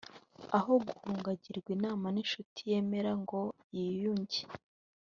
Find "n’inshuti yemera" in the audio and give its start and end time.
2.11-3.11